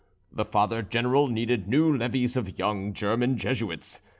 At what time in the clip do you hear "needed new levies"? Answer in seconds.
1.27-2.35